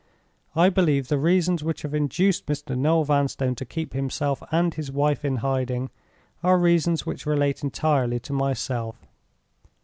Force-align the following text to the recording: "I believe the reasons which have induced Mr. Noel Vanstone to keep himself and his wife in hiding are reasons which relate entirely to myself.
"I 0.55 0.69
believe 0.69 1.09
the 1.09 1.19
reasons 1.19 1.63
which 1.63 1.83
have 1.83 1.93
induced 1.93 2.47
Mr. 2.47 2.75
Noel 2.75 3.03
Vanstone 3.03 3.53
to 3.53 3.65
keep 3.65 3.93
himself 3.93 4.41
and 4.51 4.73
his 4.73 4.91
wife 4.91 5.23
in 5.23 5.35
hiding 5.45 5.91
are 6.41 6.57
reasons 6.57 7.05
which 7.05 7.27
relate 7.27 7.63
entirely 7.63 8.19
to 8.21 8.33
myself. 8.33 9.05